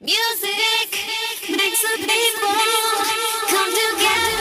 [0.00, 0.88] Music
[1.50, 2.54] makes the people
[3.46, 4.40] come together.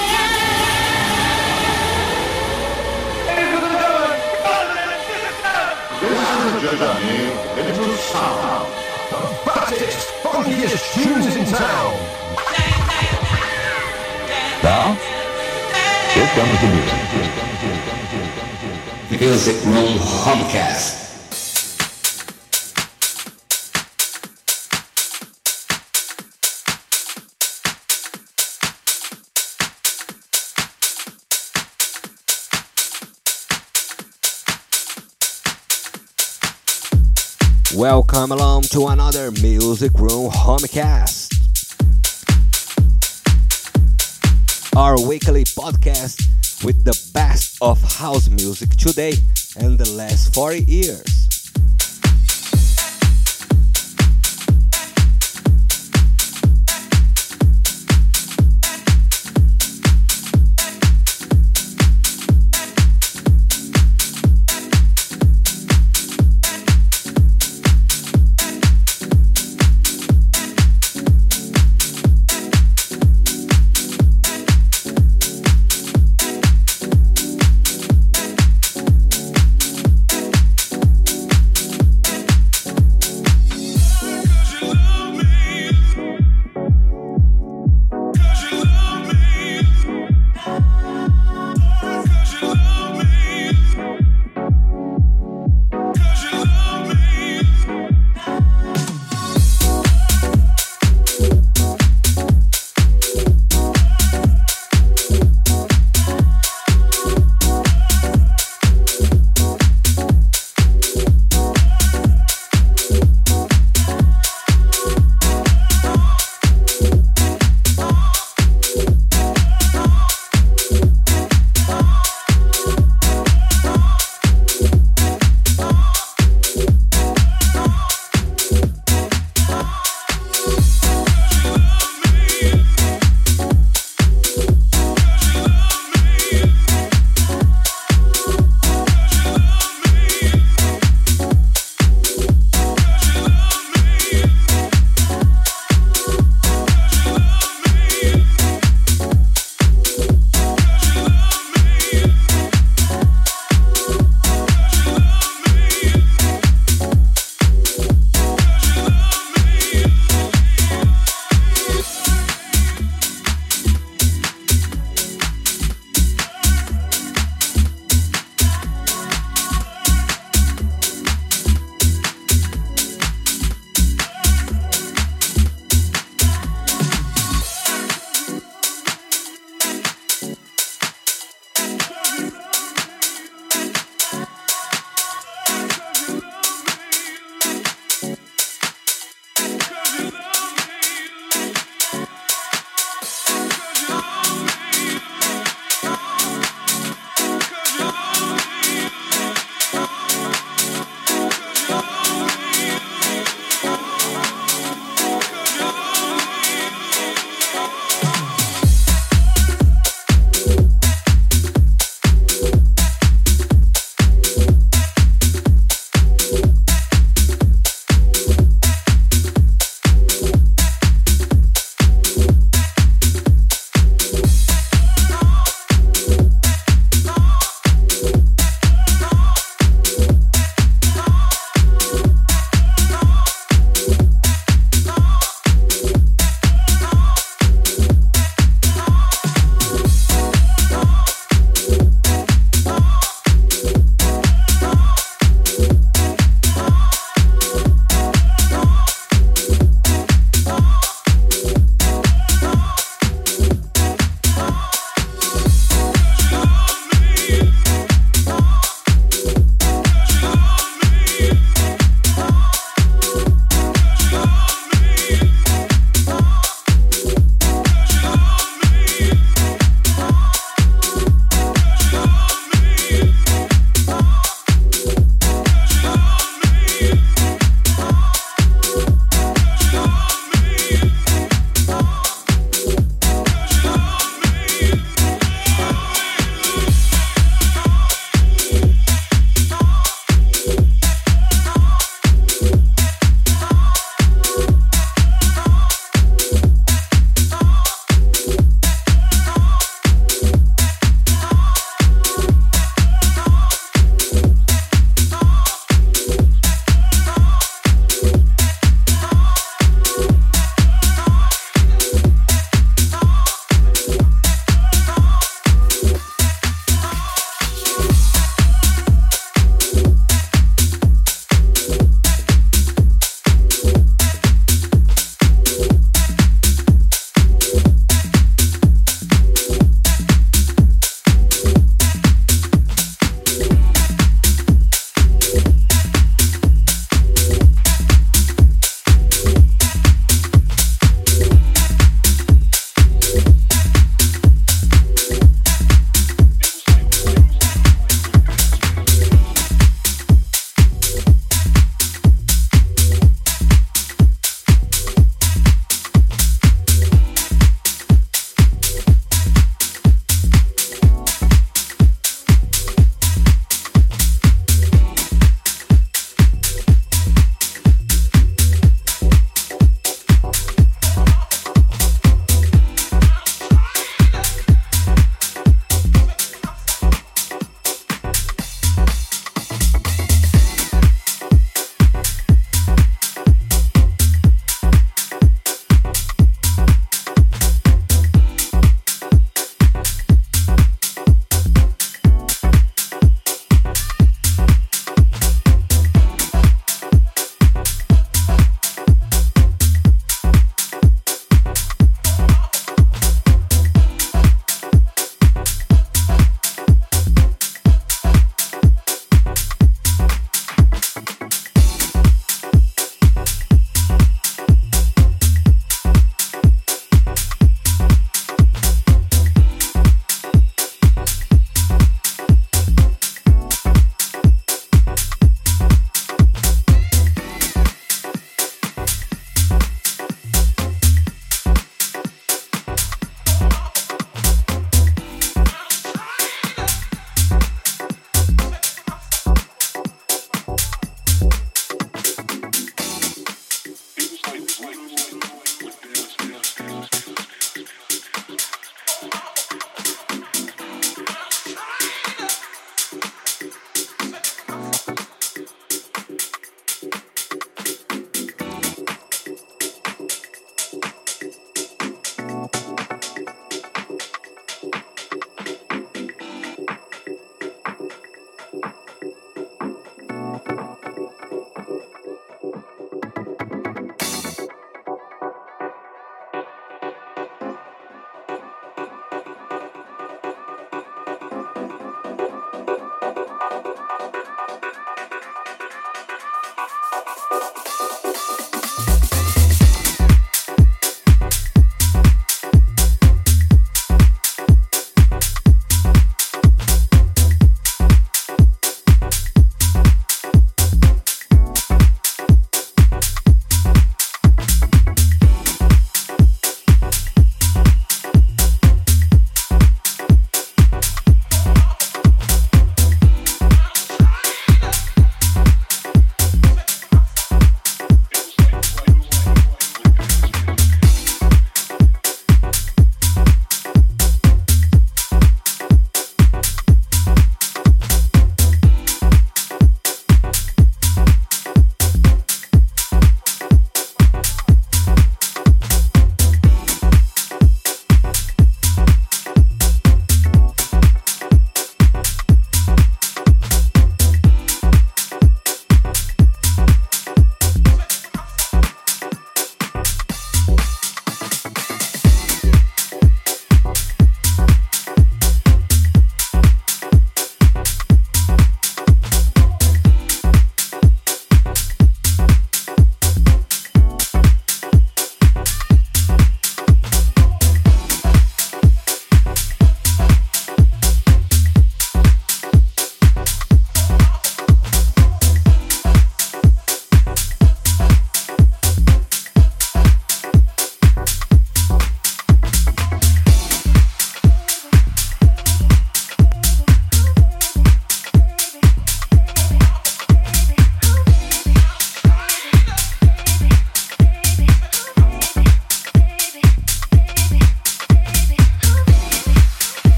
[6.00, 8.72] This is a journey into sound.
[9.12, 11.94] The baddest, funkiest tunes in town.
[14.64, 14.96] Now,
[16.14, 17.02] here comes the music.
[19.20, 21.11] Music Room Homecast.
[37.82, 41.34] Welcome along to another Music Room Homecast.
[44.78, 49.14] Our weekly podcast with the best of house music today
[49.58, 51.21] and the last 40 years.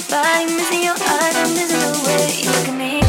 [0.00, 3.02] missing your eyes, missing the way you look at me.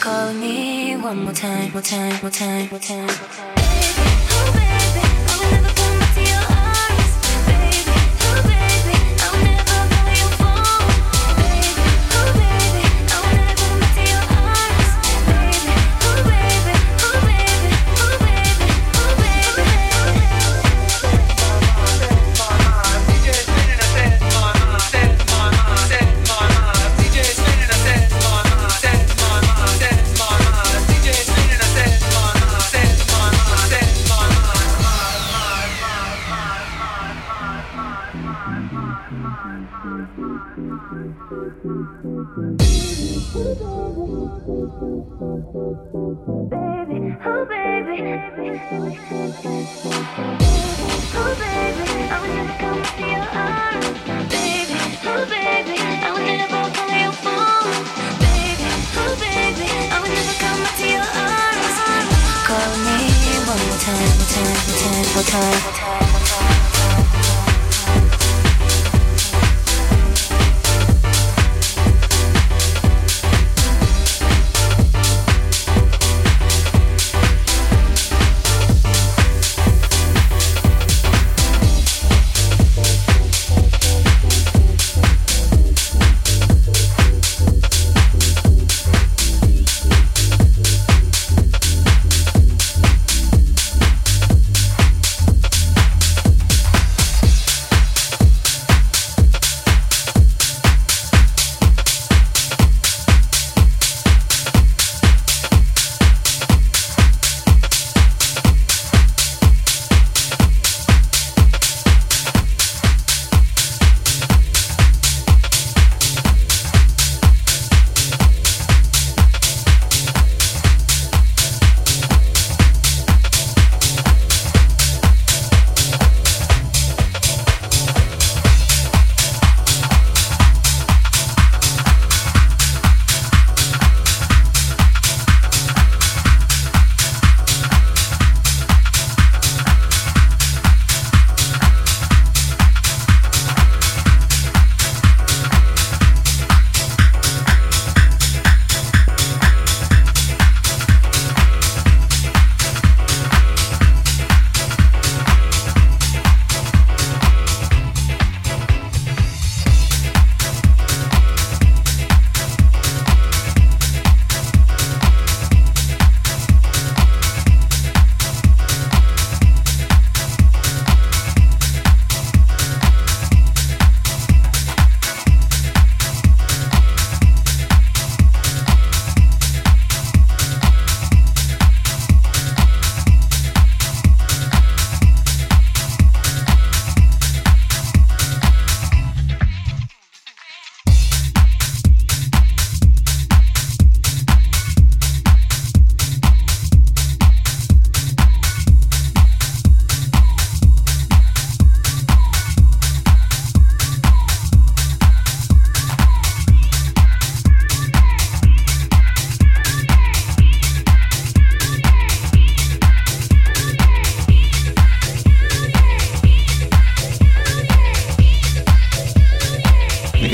[0.00, 3.61] Call me one more time, one time, more time, more time, more time.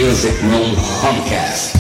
[0.09, 1.78] Music Room Homecast.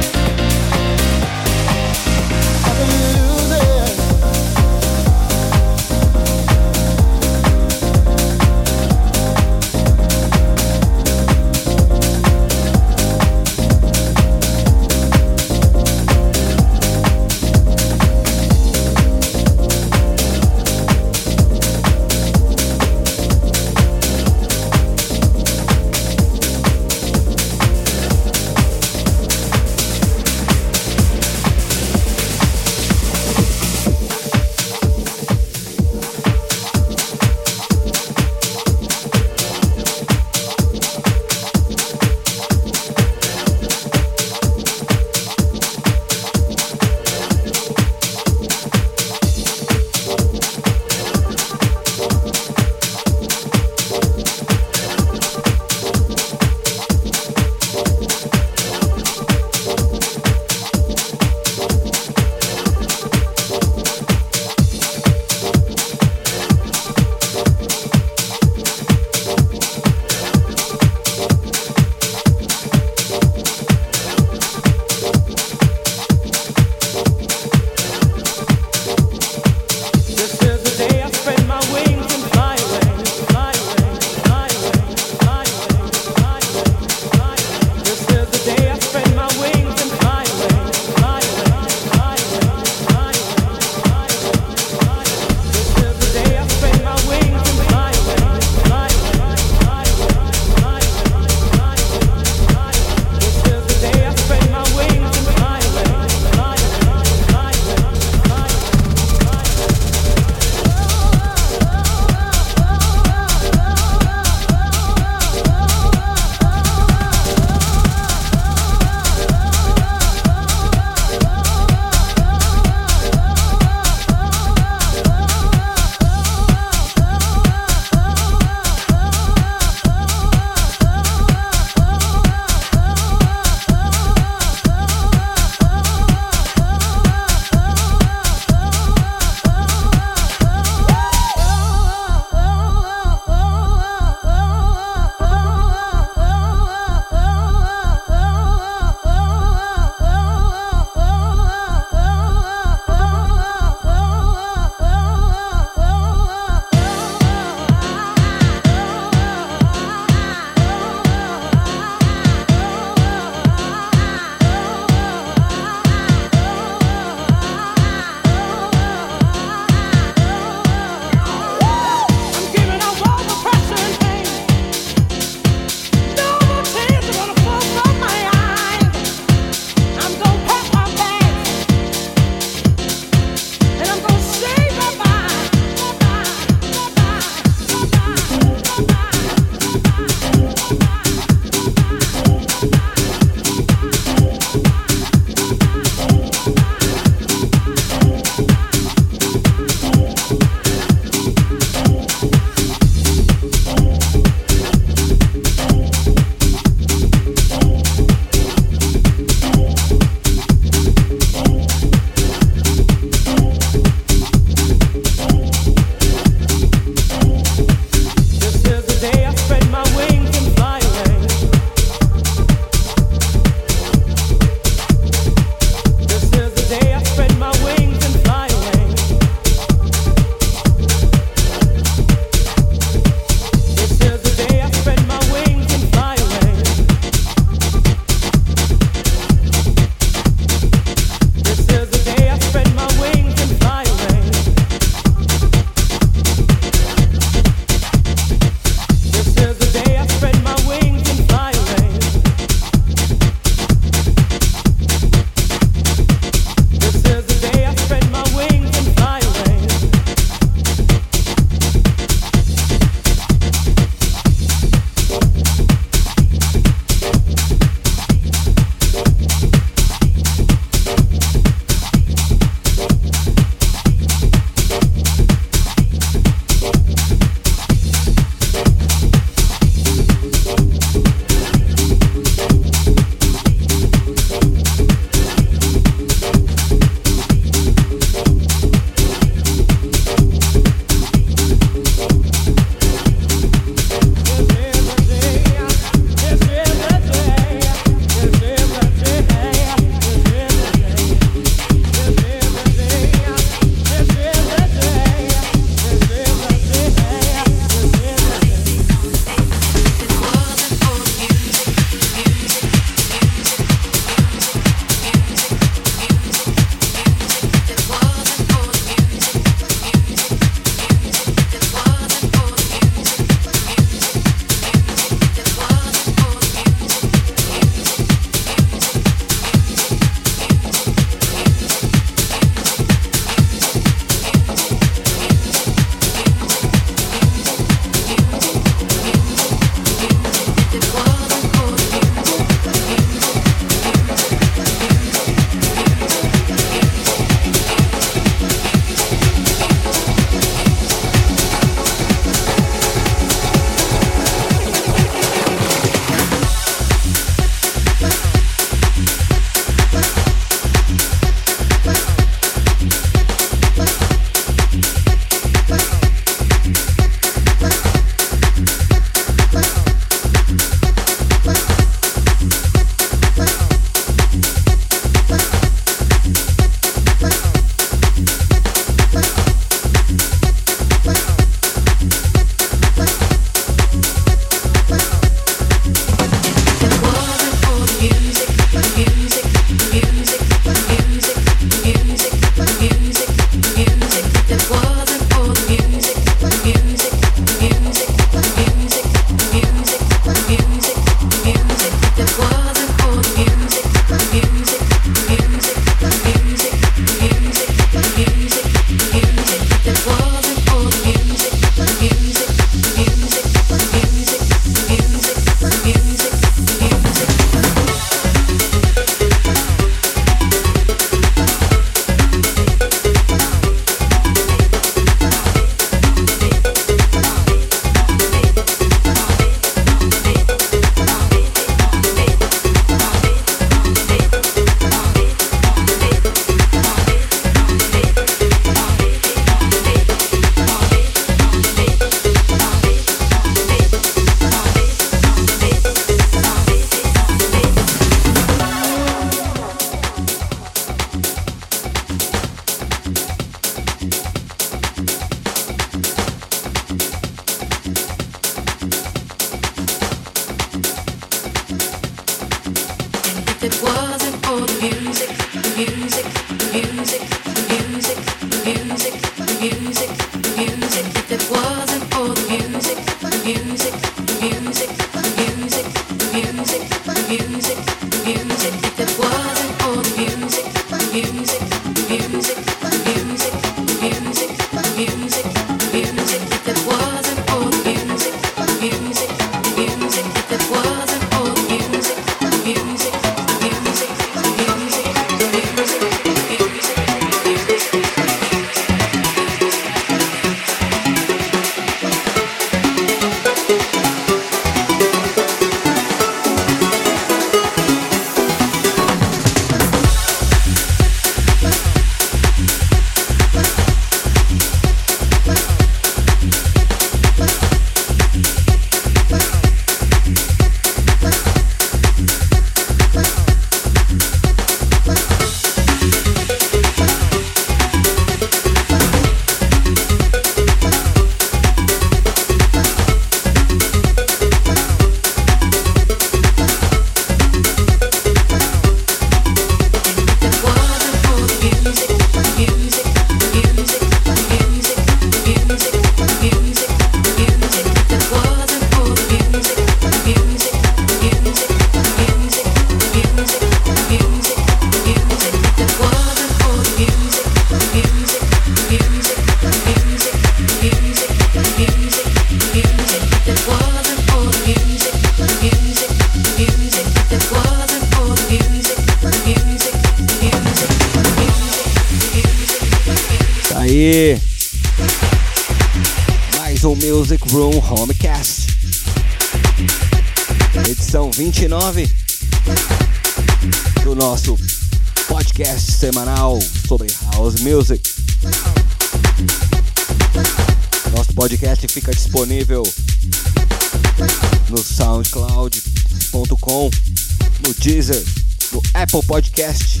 [599.14, 600.00] Apple Podcast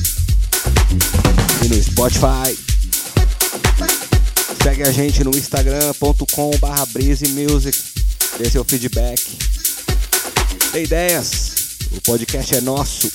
[1.64, 2.58] e no Spotify.
[4.60, 6.84] Segue a gente no instagram.com barra
[7.28, 7.78] Music.
[8.38, 9.22] Dê seu feedback.
[10.72, 11.52] Dê ideias.
[11.92, 13.08] O podcast é nosso.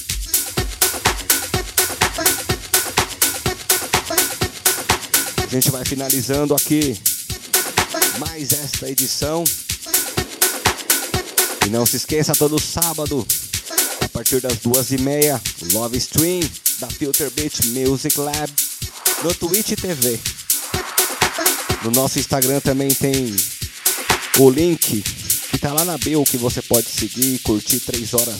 [5.43, 6.97] A gente vai finalizando aqui
[8.19, 9.43] mais esta edição.
[11.65, 13.27] E não se esqueça, todo sábado,
[14.19, 15.41] partir das duas e meia,
[15.71, 16.41] Love Stream
[16.81, 18.53] da Filter Beat Music Lab
[19.23, 20.19] no Twitch TV.
[21.85, 23.33] No nosso Instagram também tem
[24.39, 25.01] o link
[25.49, 28.35] que tá lá na bio que você pode seguir e curtir três horas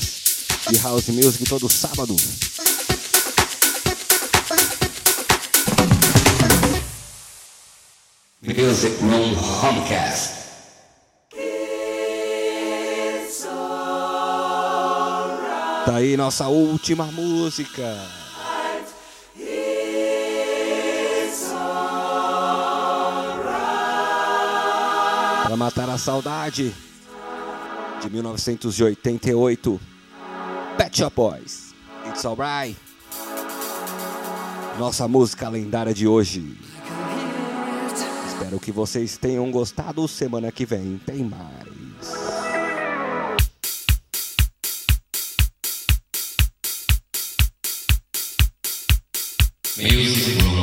[0.69, 2.13] de house music todo sábado.
[8.41, 10.38] Music Room Homecast.
[15.89, 17.97] Tá aí nossa última música.
[25.47, 26.71] Pra matar a saudade
[28.03, 29.81] de 1988.
[30.77, 31.73] Pet Shop Boys.
[32.05, 32.77] It's alright.
[34.77, 36.55] Nossa música lendária de hoje.
[38.27, 40.07] Espero que vocês tenham gostado.
[40.07, 41.68] Semana que vem tem mais.
[49.81, 50.58] Music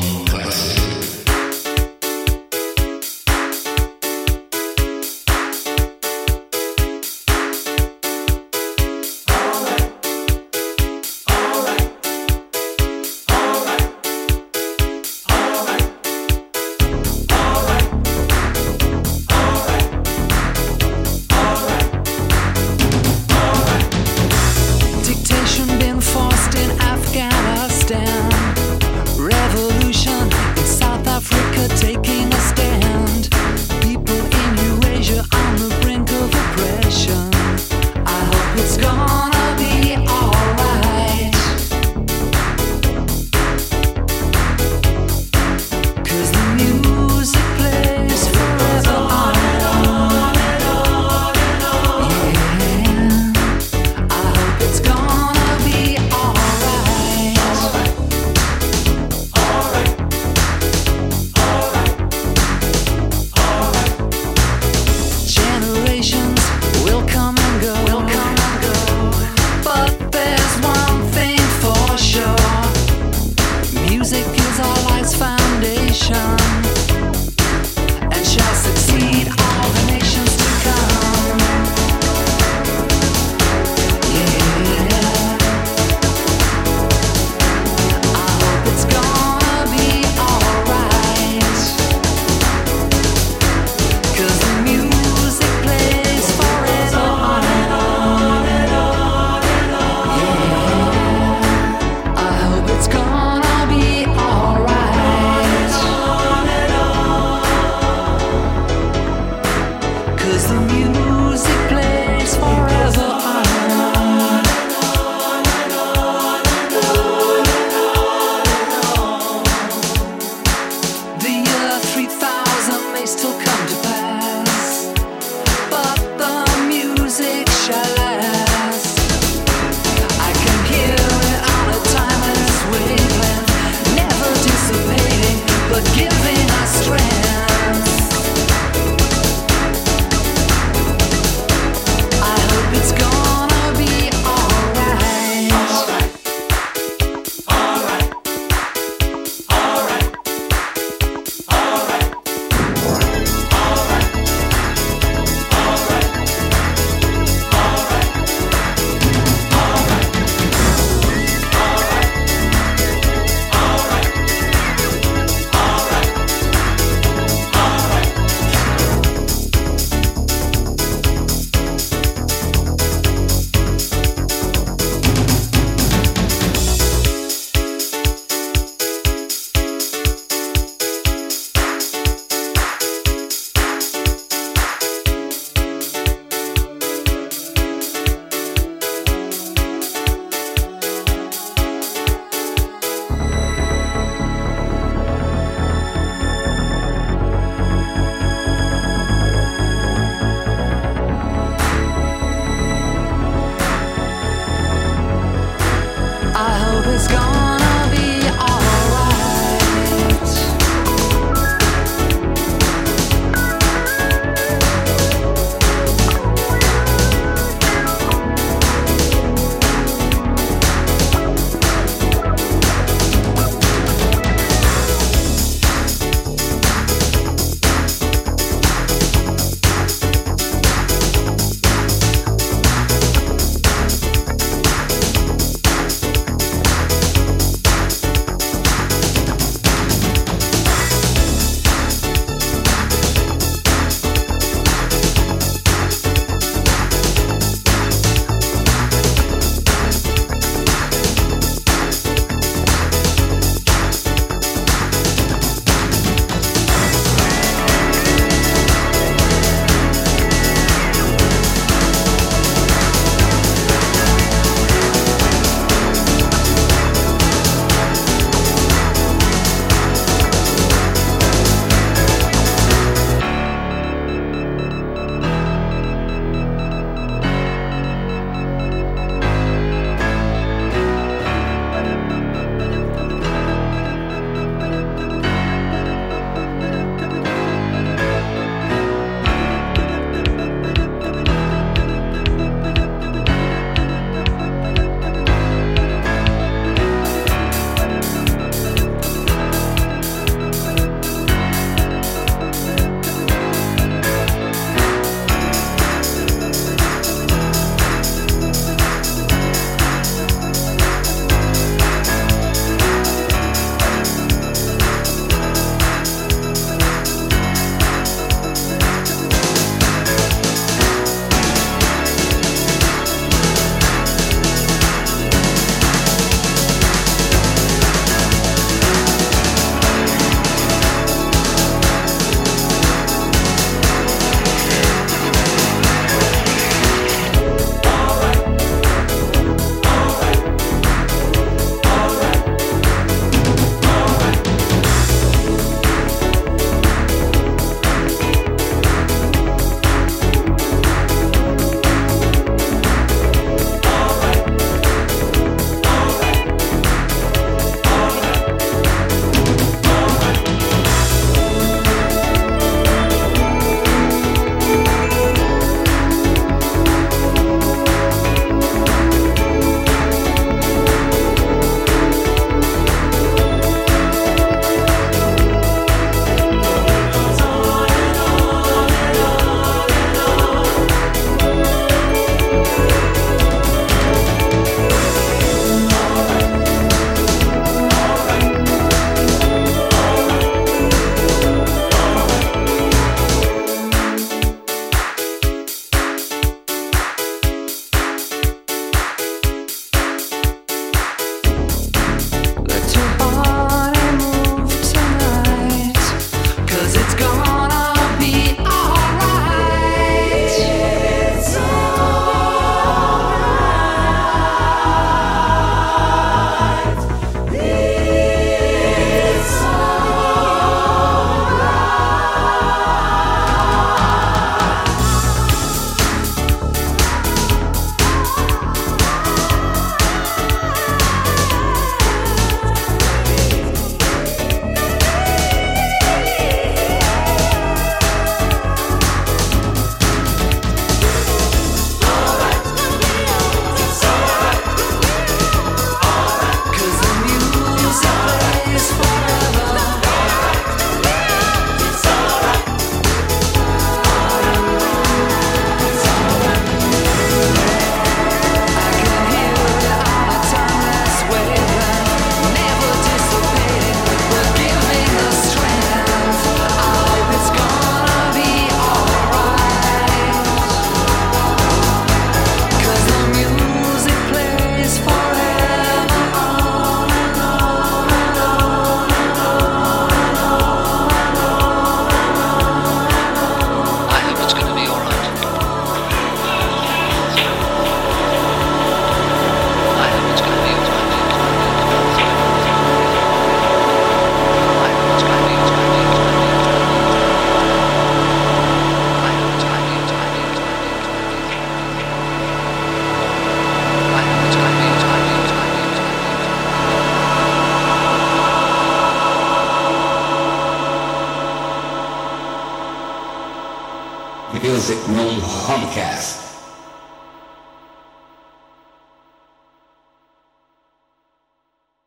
[515.87, 516.36] Podcast.